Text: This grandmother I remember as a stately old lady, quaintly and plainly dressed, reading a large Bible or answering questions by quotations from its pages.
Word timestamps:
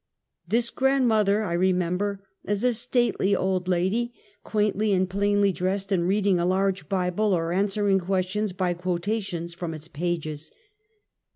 This 0.47 0.71
grandmother 0.71 1.43
I 1.43 1.53
remember 1.53 2.23
as 2.43 2.63
a 2.63 2.73
stately 2.73 3.35
old 3.35 3.67
lady, 3.67 4.15
quaintly 4.43 4.93
and 4.93 5.07
plainly 5.07 5.51
dressed, 5.51 5.91
reading 5.91 6.39
a 6.39 6.43
large 6.47 6.89
Bible 6.89 7.35
or 7.35 7.51
answering 7.51 7.99
questions 7.99 8.51
by 8.51 8.73
quotations 8.73 9.53
from 9.53 9.75
its 9.75 9.87
pages. 9.87 10.49